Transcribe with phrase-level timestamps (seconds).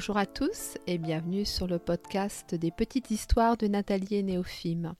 [0.00, 4.94] Bonjour à tous et bienvenue sur le podcast des petites histoires de Nathalie et Néophime.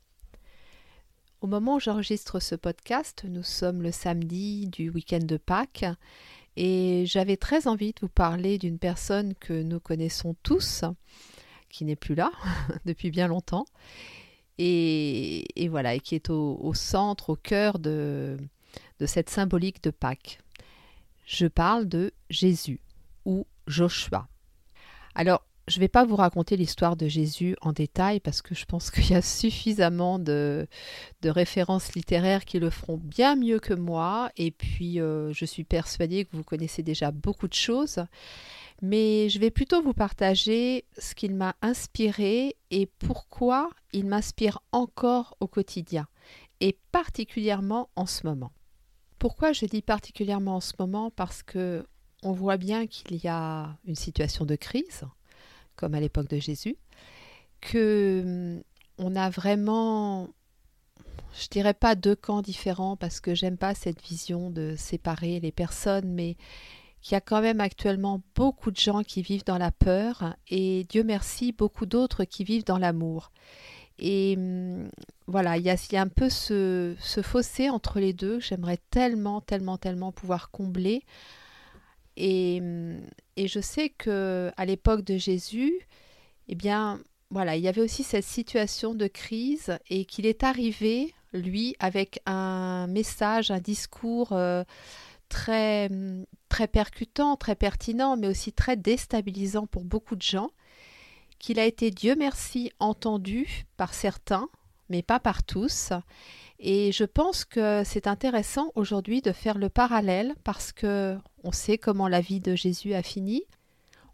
[1.41, 5.87] Au moment où j'enregistre ce podcast, nous sommes le samedi du week-end de Pâques
[6.59, 10.85] et j'avais très envie de vous parler d'une personne que nous connaissons tous,
[11.71, 12.31] qui n'est plus là
[12.85, 13.65] depuis bien longtemps,
[14.59, 18.37] et, voilà, et qui est au, centre, au cœur de,
[18.99, 20.41] de cette symbolique de Pâques.
[21.25, 22.83] Je parle de Jésus
[23.25, 24.30] ou Joshua.
[25.15, 28.65] Alors, je ne vais pas vous raconter l'histoire de Jésus en détail parce que je
[28.65, 30.67] pense qu'il y a suffisamment de,
[31.25, 34.31] références littéraires qui le feront bien mieux que moi.
[34.37, 38.05] Et puis, euh, je suis persuadée que vous connaissez déjà beaucoup de choses.
[38.83, 45.37] Mais je vais plutôt vous partager ce qu'il m'a inspiré et pourquoi il m'inspire encore
[45.41, 46.07] au quotidien,
[46.61, 48.53] et particulièrement en ce moment.
[49.19, 51.11] Pourquoi je dis particulièrement en ce moment?
[51.11, 51.85] Parce que
[52.23, 55.05] on voit bien qu'il y a une situation de crise,
[55.77, 56.77] comme à l'époque de Jésus,
[57.61, 58.63] que hum,
[58.99, 60.29] on a vraiment,
[61.35, 65.53] je dirais pas deux camps différents parce que j'aime pas cette vision de séparer les
[65.53, 66.37] personnes, mais
[67.01, 70.85] qu'il y a quand même actuellement beaucoup de gens qui vivent dans la peur et
[70.91, 73.33] Dieu merci beaucoup d'autres qui vivent dans l'amour.
[73.99, 74.91] Et hum,
[75.27, 79.41] voilà, il y, a, un peu ce, ce fossé entre les deux que j'aimerais tellement,
[79.41, 81.05] tellement, tellement pouvoir combler
[82.21, 85.73] et, je sais que à l'époque de Jésus,
[86.49, 87.01] eh bien,
[87.31, 92.21] voilà, il y avait aussi cette situation de crise et qu'il est arrivé, lui, avec
[92.27, 94.65] un message, un discours euh,
[95.29, 95.89] très,
[96.49, 100.51] très percutant, très pertinent, mais aussi très déstabilisant pour beaucoup de gens,
[101.39, 104.49] qu'il a été, Dieu merci, entendu par certains,
[104.91, 105.93] mais pas par tous.
[106.63, 111.79] Et je pense que c'est intéressant aujourd'hui de faire le parallèle parce que on sait
[111.79, 113.45] comment la vie de Jésus a fini.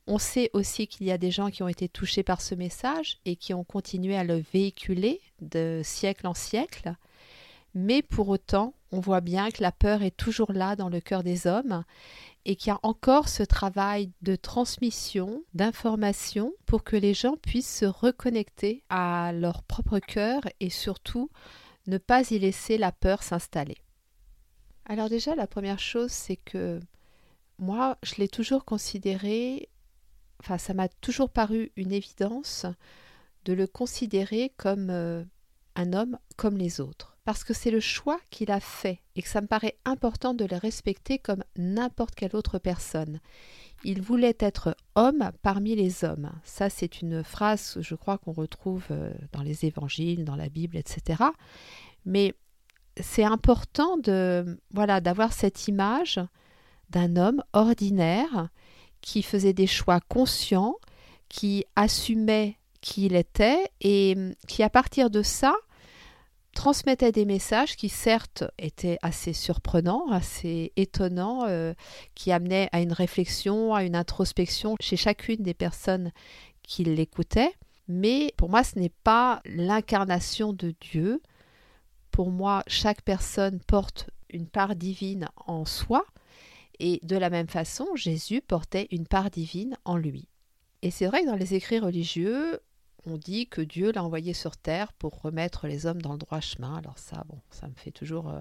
[0.06, 3.18] On sait aussi qu'il y a des gens qui ont été touchés par ce message
[3.24, 6.94] et qui ont continué à le véhiculer de siècle en siècle.
[7.74, 11.24] Mais pour autant, on voit bien que la peur est toujours là dans le cœur
[11.24, 11.82] des hommes
[12.44, 17.78] et qu'il y a encore ce travail de transmission, d'information pour que les gens puissent
[17.78, 21.28] se reconnecter à leur propre cœur et surtout
[21.86, 23.78] ne pas y laisser la peur s'installer.
[24.84, 26.80] Alors déjà, la première chose, c'est que
[27.58, 29.68] moi, je l'ai toujours considéré,
[30.40, 32.66] enfin, ça m'a toujours paru une évidence
[33.44, 35.24] de le considérer comme euh,
[35.74, 37.15] un homme comme les autres.
[37.26, 40.44] Parce que c'est le choix qu'il a fait et que ça me paraît important de
[40.44, 43.18] le respecter comme n'importe quelle autre personne.
[43.82, 46.30] Il voulait être homme parmi les hommes.
[46.44, 50.76] Ça, c'est une phrase, je crois, qu'on retrouve euh, dans les évangiles, dans la Bible,
[50.76, 51.24] etc.
[52.04, 52.32] Mais
[53.00, 56.20] c'est important de voilà d'avoir cette image
[56.90, 58.50] d'un homme ordinaire
[59.00, 60.76] qui faisait des choix conscients,
[61.28, 64.16] qui assumait qui il était et
[64.46, 65.56] qui à partir de ça
[66.56, 71.74] transmettait des messages qui certes étaient assez surprenants, assez étonnants, euh,
[72.14, 76.12] qui amenaient à une réflexion, à une introspection chez chacune des personnes
[76.62, 77.52] qui l'écoutaient.
[77.88, 81.22] Mais pour moi, ce n'est pas l'incarnation de Dieu.
[82.10, 86.04] Pour moi, chaque personne porte une part divine en soi.
[86.80, 90.28] Et de la même façon, Jésus portait une part divine en lui.
[90.82, 92.60] Et c'est vrai que dans les écrits religieux,
[93.06, 96.40] on dit que Dieu l'a envoyé sur terre pour remettre les hommes dans le droit
[96.40, 96.76] chemin.
[96.76, 98.40] Alors ça, bon, ça me fait toujours euh,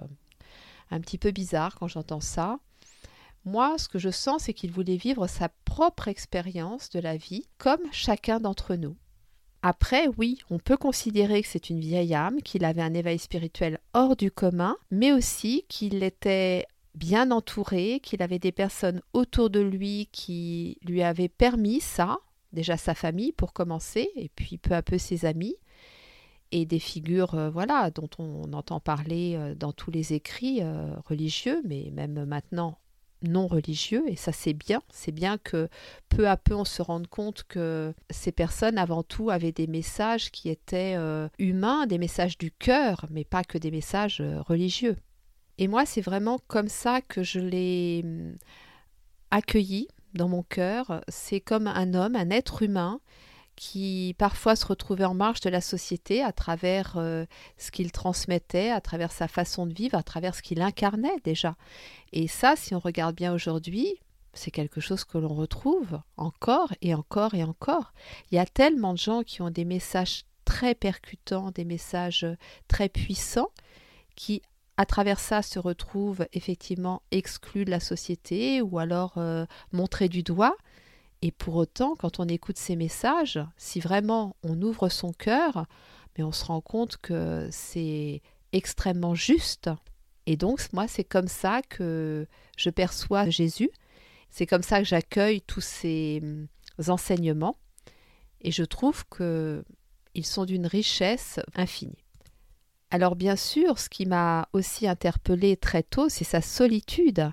[0.91, 2.59] un petit peu bizarre quand j'entends ça.
[3.45, 7.45] Moi, ce que je sens, c'est qu'il voulait vivre sa propre expérience de la vie,
[7.59, 8.97] comme chacun d'entre nous.
[9.61, 13.79] Après, oui, on peut considérer que c'est une vieille âme, qu'il avait un éveil spirituel
[13.93, 16.65] hors du commun, mais aussi qu'il était
[16.95, 22.17] bien entouré, qu'il avait des personnes autour de lui qui lui avaient permis ça,
[22.55, 25.55] déjà sa famille pour commencer, et puis peu à peu ses amis,
[26.51, 30.95] et des figures euh, voilà dont on entend parler euh, dans tous les écrits euh,
[31.05, 32.79] religieux, mais même maintenant
[33.21, 35.67] non religieux, et ça c'est bien, c'est bien que
[36.09, 40.29] peu à peu on se rende compte que ces personnes avant tout avaient des messages
[40.31, 40.95] qui étaient
[41.39, 44.97] humains, des messages du cœur, mais pas que des messages religieux.
[45.57, 48.35] Et moi c'est vraiment comme ça que je l'ai hum,
[49.31, 52.99] accueilli dans mon cœur, c'est comme un homme, un être humain
[53.55, 57.25] qui parfois se retrouvait en marge de la société à travers euh,
[57.57, 61.55] ce qu'il transmettait, à travers sa façon de vivre, à travers ce qu'il incarnait déjà.
[62.11, 63.95] Et ça, si on regarde bien aujourd'hui,
[64.33, 67.93] c'est quelque chose que l'on retrouve encore et encore et encore.
[68.31, 72.27] Il y a tellement de gens qui ont des messages très percutants, des messages
[72.67, 73.51] très puissants,
[74.15, 74.41] qui
[74.77, 80.23] à travers ça se retrouvent effectivement exclus de la société ou alors euh, montrés du
[80.23, 80.55] doigt.
[81.21, 85.65] Et pour autant, quand on écoute ces messages, si vraiment on ouvre son cœur,
[86.17, 89.69] mais on se rend compte que c'est extrêmement juste.
[90.25, 92.27] Et donc, moi, c'est comme ça que
[92.57, 93.69] je perçois Jésus.
[94.29, 96.47] C'est comme ça que j'accueille tous ces hum,
[96.87, 97.57] enseignements.
[98.41, 102.04] Et je trouve qu'ils sont d'une richesse infinie.
[102.91, 107.31] Alors bien sûr, ce qui m'a aussi interpellée très tôt, c'est sa solitude.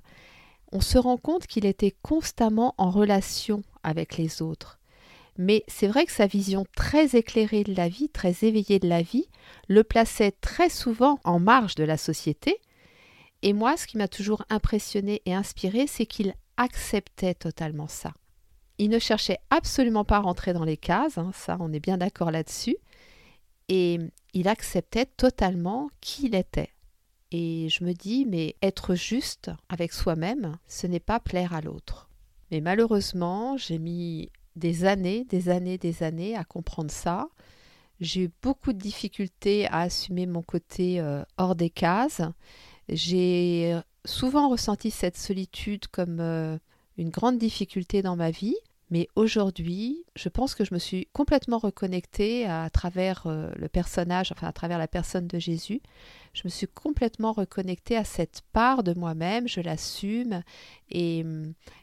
[0.73, 4.79] On se rend compte qu'il était constamment en relation avec les autres.
[5.39, 9.03] Mais c'est vrai que sa vision très éclairée de la vie, très éveillée de la
[9.03, 9.27] vie,
[9.69, 12.59] le plaçait très souvent en marge de la société.
[13.43, 18.13] Et moi, ce qui m'a toujours impressionné et inspiré, c'est qu'il acceptait totalement ça.
[18.79, 21.99] Il ne cherchait absolument pas à rentrer dans les cases, hein, ça on est bien
[21.99, 22.77] d'accord là-dessus,
[23.69, 23.99] et
[24.35, 26.71] il acceptait totalement qui il était.
[27.31, 32.11] Et je me dis, mais être juste avec soi-même, ce n'est pas plaire à l'autre.
[32.51, 37.29] Mais malheureusement, j'ai mis des années, des années, des années à comprendre ça.
[38.01, 42.21] J'ai eu beaucoup de difficultés à assumer mon côté euh, hors des cases.
[42.89, 46.59] J'ai souvent ressenti cette solitude comme euh,
[46.99, 48.57] une grande difficulté dans ma vie.
[48.93, 54.33] Mais aujourd'hui, je pense que je me suis complètement reconnectée à travers euh, le personnage,
[54.33, 55.81] enfin à travers la personne de Jésus.
[56.35, 60.43] Je me suis complètement reconnectée à cette part de moi-même, je l'assume.
[60.91, 61.25] Et,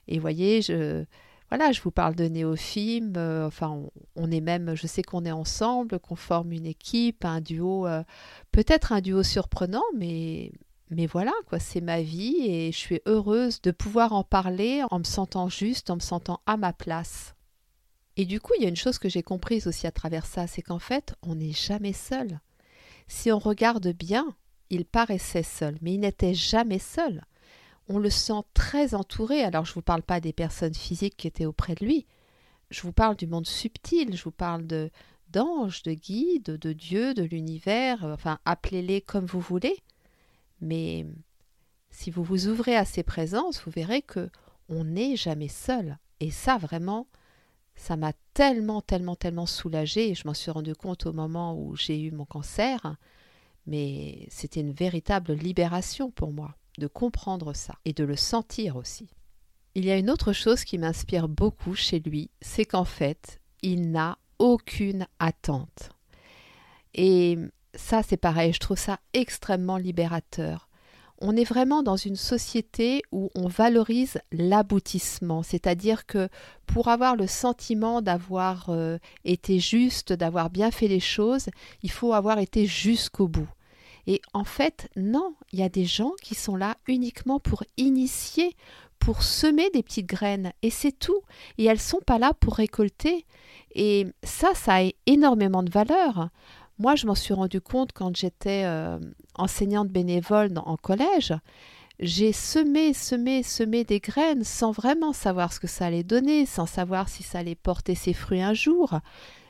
[0.07, 1.03] et voyez, je,
[1.50, 3.13] voilà, je vous parle de Néophime.
[3.17, 3.81] Euh, enfin,
[4.15, 8.03] on, est même, je sais qu'on est ensemble, qu'on forme une équipe, un duo, euh,
[8.51, 10.51] peut-être un duo surprenant, mais
[10.89, 15.00] mais voilà, quoi, c'est ma vie et je suis heureuse de pouvoir en parler en
[15.00, 17.36] me sentant juste, en me sentant à ma place.
[18.18, 20.47] Et du coup, il y a une chose que j'ai comprise aussi à travers ça,
[20.47, 22.39] c'est qu'en fait, on n'est jamais seul.
[23.07, 24.36] Si on regarde bien,
[24.69, 27.24] il paraissait seul, mais il n'était jamais seul.
[27.88, 29.44] On le sent très entouré.
[29.44, 32.06] Alors, je ne vous parle pas des personnes physiques qui étaient auprès de lui.
[32.71, 34.92] Je vous parle du monde subtil, je vous parle de
[35.30, 39.77] d'anges, de guides, de Dieu, de l'univers, enfin appelez-les comme vous voulez.
[40.61, 41.06] Mais
[41.89, 44.29] si vous vous ouvrez à ces présences, vous verrez que
[44.69, 45.97] on n'est jamais seul.
[46.19, 47.07] Et ça, vraiment,
[47.75, 50.13] ça m'a tellement, tellement, tellement soulagée.
[50.13, 52.95] Je m'en suis rendu compte au moment où j'ai eu mon cancer.
[53.65, 59.09] Mais c'était une véritable libération pour moi de comprendre ça et de le sentir aussi.
[59.75, 63.91] Il y a une autre chose qui m'inspire beaucoup chez lui, c'est qu'en fait, il
[63.91, 65.91] n'a aucune attente.
[66.95, 67.38] Et
[67.75, 70.68] ça, c'est pareil, je trouve ça extrêmement libérateur.
[71.21, 76.30] On est vraiment dans une société où on valorise l'aboutissement, c'est-à-dire que
[76.66, 81.49] pour avoir le sentiment d'avoir euh, été juste, d'avoir bien fait les choses,
[81.83, 83.49] il faut avoir été jusqu'au bout.
[84.07, 88.56] Et en fait, non, il y a des gens qui sont là uniquement pour initier,
[88.97, 91.21] pour semer des petites graines, et c'est tout.
[91.57, 93.26] Et elles sont pas là pour récolter.
[93.76, 96.30] Et ça, ça a énormément de valeur.
[96.80, 98.98] Moi, je m'en suis rendu compte quand j'étais euh,
[99.36, 101.33] enseignante bénévole en collège.
[102.00, 106.66] J'ai semé, semé, semé des graines sans vraiment savoir ce que ça allait donner, sans
[106.66, 108.98] savoir si ça allait porter ses fruits un jour.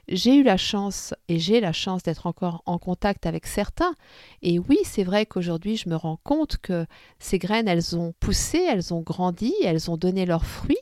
[0.07, 3.93] J'ai eu la chance et j'ai la chance d'être encore en contact avec certains.
[4.41, 6.87] Et oui, c'est vrai qu'aujourd'hui, je me rends compte que
[7.19, 10.77] ces graines, elles ont poussé, elles ont grandi, elles ont donné leurs fruits.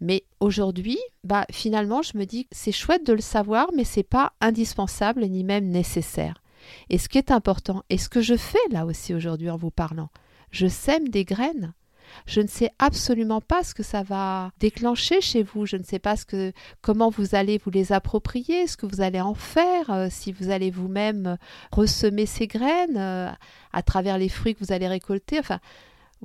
[0.00, 4.02] Mais aujourd'hui, bah finalement, je me dis que c'est chouette de le savoir, mais c'est
[4.02, 6.42] pas indispensable ni même nécessaire.
[6.90, 9.70] Et ce qui est important, et ce que je fais là aussi aujourd'hui en vous
[9.70, 10.10] parlant,
[10.50, 11.72] je sème des graines.
[12.26, 15.66] Je ne sais absolument pas ce que ça va déclencher chez vous.
[15.66, 19.02] Je ne sais pas ce que, comment vous allez vous les approprier, ce que vous
[19.02, 21.36] allez en faire, euh, si vous allez vous-même
[21.70, 23.30] ressemer ces graines euh,
[23.72, 25.38] à travers les fruits que vous allez récolter.
[25.38, 25.60] Enfin,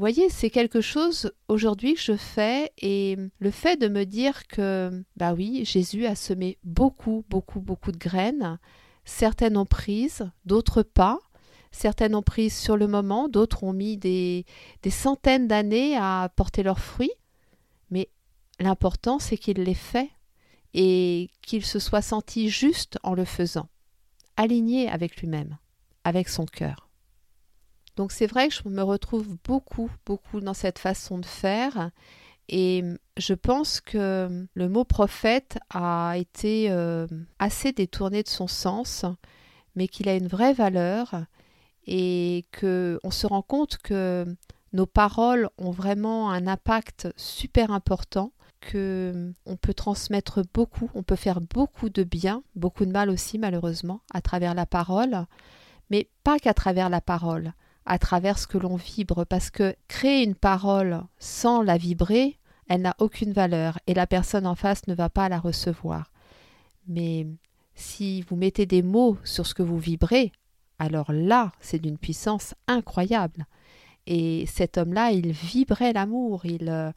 [0.02, 5.04] voyez, c'est quelque chose aujourd'hui que je fais et le fait de me dire que,
[5.18, 8.60] bah oui, Jésus a semé beaucoup, beaucoup, beaucoup de graines.
[9.06, 11.20] Certaines ont prises, d'autres pas.
[11.72, 14.46] Certaines ont pris sur le moment, d'autres ont mis des,
[14.84, 17.14] des centaines d'années à porter leurs fruits.
[17.90, 18.10] Mais
[18.60, 20.10] l'important, c'est qu'il les fait
[20.74, 23.70] et qu'il se soit senti juste en le faisant,
[24.38, 25.58] aligné avec lui-même,
[26.04, 26.83] avec son cœur.
[27.96, 31.92] Donc c'est vrai que je me retrouve beaucoup, beaucoup dans cette façon de faire
[32.50, 32.84] et
[33.18, 37.08] je pense que le mot prophète a été euh,
[37.40, 39.06] assez détourné de son sens,
[39.76, 41.26] mais qu'il a une vraie valeur
[41.86, 44.26] et que on se rend compte que
[44.74, 51.16] nos paroles ont vraiment un impact super important, que on peut transmettre beaucoup, on peut
[51.16, 55.26] faire beaucoup de bien, beaucoup de mal aussi malheureusement à travers la parole,
[55.90, 57.54] mais pas qu'à travers la parole,
[57.86, 62.38] à travers ce que l'on vibre, parce que créer une parole sans la vibrer,
[62.68, 66.12] elle n'a aucune valeur et la personne en face ne va pas la recevoir.
[66.88, 67.28] Mais
[67.76, 70.32] si vous mettez des mots sur ce que vous vibrez,
[70.80, 73.46] alors là, c'est d'une puissance incroyable.
[74.06, 76.92] Et cet homme-là, il vibrait l'amour, il, euh,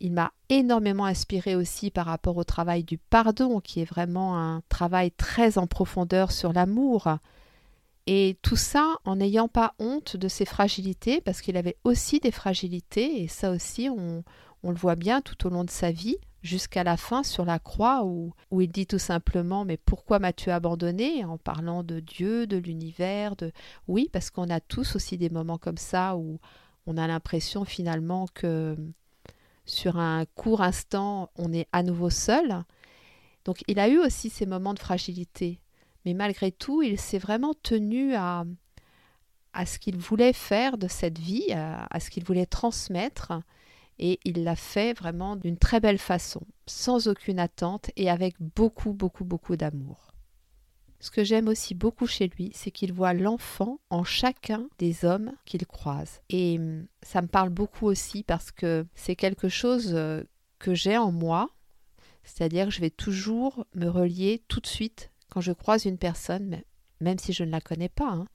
[0.00, 4.62] il m'a énormément inspiré aussi par rapport au travail du pardon, qui est vraiment un
[4.68, 7.08] travail très en profondeur sur l'amour.
[8.06, 12.30] Et tout ça en n'ayant pas honte de ses fragilités, parce qu'il avait aussi des
[12.30, 14.22] fragilités, et ça aussi, on,
[14.62, 18.04] le voit bien tout au long de sa vie, jusqu'à la fin sur la croix
[18.04, 21.24] où, où il dit tout simplement Mais pourquoi m'as-tu abandonné?
[21.24, 23.52] en parlant de Dieu, de l'univers, de.
[23.88, 26.40] Oui, parce qu'on a tous aussi des moments comme ça où
[26.86, 28.76] on a l'impression finalement que
[29.64, 32.64] sur un court instant, on est à nouveau seul.
[33.44, 35.60] Donc il a eu aussi ces moments de fragilité.
[36.04, 38.44] Mais malgré tout, il s'est vraiment tenu à,
[39.52, 43.32] à ce qu'il voulait faire de cette vie, à ce qu'il voulait transmettre
[43.98, 48.92] et il l'a fait vraiment d'une très belle façon, sans aucune attente et avec beaucoup,
[48.92, 50.12] beaucoup, beaucoup d'amour.
[51.00, 55.32] Ce que j'aime aussi beaucoup chez lui, c'est qu'il voit l'enfant en chacun des hommes
[55.44, 56.22] qu'il croise.
[56.30, 60.24] Et hum, ça me parle beaucoup aussi parce que c'est quelque chose euh,
[60.58, 61.50] que j'ai en moi,
[62.22, 66.62] c'est-à-dire que je vais toujours me relier tout de suite quand je croise une personne,
[67.00, 68.28] même si je ne la connais pas, hein,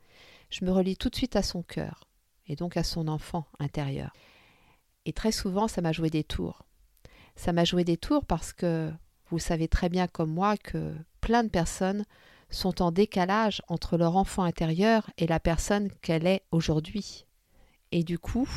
[0.50, 2.10] je me relie tout de suite à son cœur
[2.46, 4.12] et donc à son enfant intérieur.
[5.06, 6.66] Et très souvent, ça m'a joué des tours.
[7.38, 8.92] Ça m'a joué des tours parce que
[9.30, 12.04] vous savez très bien comme moi que plein de personnes
[12.50, 17.26] sont en décalage entre leur enfant intérieur et la personne qu'elle est aujourd'hui.
[17.94, 18.50] Et du coup,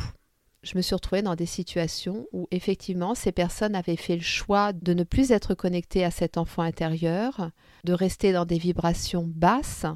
[0.62, 4.73] je me suis retrouvée dans des situations où effectivement ces personnes avaient fait le choix
[4.73, 7.50] de ne plus être connectées à cet enfant intérieur,
[7.85, 9.87] de rester dans des vibrations basses,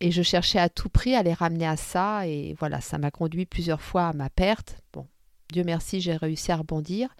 [0.00, 3.10] et je cherchais à tout prix à les ramener à ça, et voilà, ça m'a
[3.10, 4.78] conduit plusieurs fois à ma perte.
[4.92, 5.06] Bon,
[5.52, 7.14] Dieu merci, j'ai réussi à rebondir.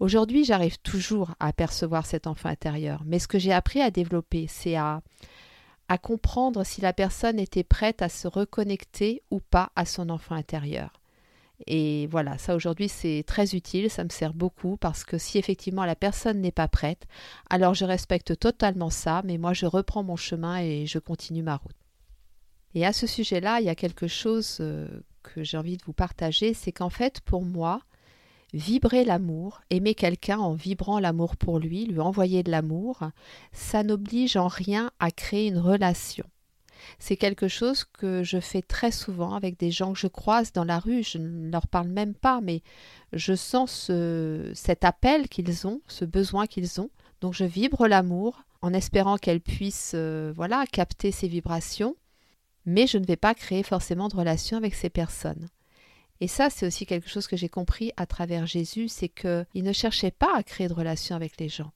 [0.00, 4.46] Aujourd'hui, j'arrive toujours à apercevoir cet enfant intérieur, mais ce que j'ai appris à développer,
[4.48, 5.02] c'est à,
[5.88, 10.34] à comprendre si la personne était prête à se reconnecter ou pas à son enfant
[10.34, 11.00] intérieur.
[11.66, 15.84] Et voilà, ça aujourd'hui c'est très utile, ça me sert beaucoup parce que si effectivement
[15.84, 17.06] la personne n'est pas prête,
[17.48, 21.56] alors je respecte totalement ça, mais moi je reprends mon chemin et je continue ma
[21.56, 21.76] route.
[22.74, 24.88] Et à ce sujet-là, il y a quelque chose euh,
[25.22, 27.80] que j'ai envie de vous partager, c'est qu'en fait, pour moi,
[28.52, 33.00] vibrer l'amour, aimer quelqu'un en vibrant l'amour pour lui, lui envoyer de l'amour,
[33.52, 36.24] ça n'oblige en rien à créer une relation.
[36.98, 40.64] C'est quelque chose que je fais très souvent avec des gens que je croise dans
[40.64, 42.62] la rue, je ne leur parle même pas, mais
[43.12, 46.90] je sens ce, cet appel qu'ils ont, ce besoin qu'ils ont.
[47.20, 51.96] Donc je vibre l'amour en espérant qu'elles puissent euh, voilà, capter ces vibrations
[52.66, 55.48] mais je ne vais pas créer forcément de relation avec ces personnes.
[56.20, 59.72] Et ça, c'est aussi quelque chose que j'ai compris à travers Jésus, c'est qu'il ne
[59.72, 61.72] cherchait pas à créer de relation avec les gens.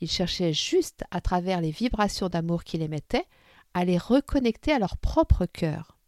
[0.00, 3.26] Il cherchait juste, à travers les vibrations d'amour qu'il émettait,
[3.74, 5.98] à les reconnecter à leur propre cœur.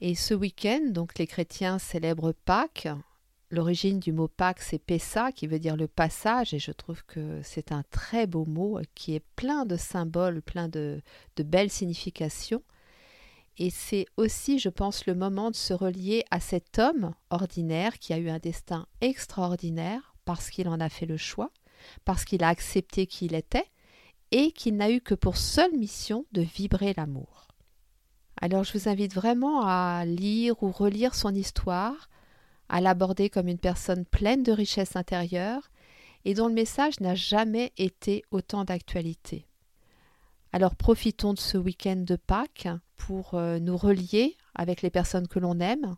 [0.00, 2.88] Et ce week-end, donc les chrétiens célèbrent Pâques.
[3.50, 7.40] L'origine du mot Pâques, c'est Pessa, qui veut dire le passage, et je trouve que
[7.42, 11.02] c'est un très beau mot qui est plein de symboles, plein de,
[11.36, 12.62] de belles significations.
[13.58, 18.14] Et c'est aussi, je pense, le moment de se relier à cet homme ordinaire qui
[18.14, 21.50] a eu un destin extraordinaire parce qu'il en a fait le choix,
[22.06, 23.66] parce qu'il a accepté qui il était,
[24.32, 27.48] et qu'il n'a eu que pour seule mission de vibrer l'amour.
[28.40, 32.08] Alors je vous invite vraiment à lire ou relire son histoire,
[32.68, 35.70] à l'aborder comme une personne pleine de richesse intérieure
[36.24, 39.46] et dont le message n'a jamais été autant d'actualité.
[40.52, 45.38] Alors profitons de ce week-end de Pâques pour euh, nous relier avec les personnes que
[45.38, 45.96] l'on aime.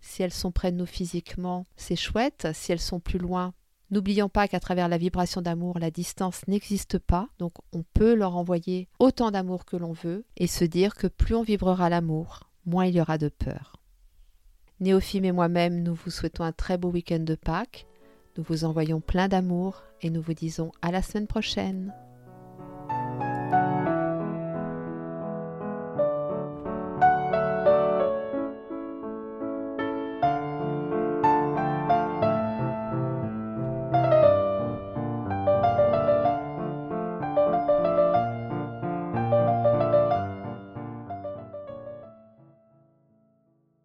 [0.00, 2.48] Si elles sont près de nous physiquement, c'est chouette.
[2.52, 3.54] Si elles sont plus loin,
[3.90, 7.28] n'oublions pas qu'à travers la vibration d'amour, la distance n'existe pas.
[7.38, 11.34] Donc on peut leur envoyer autant d'amour que l'on veut et se dire que plus
[11.34, 13.80] on vibrera l'amour, moins il y aura de peur.
[14.80, 17.86] Néophime et moi-même, nous vous souhaitons un très beau week-end de Pâques.
[18.36, 21.92] Nous vous envoyons plein d'amour et nous vous disons à la semaine prochaine.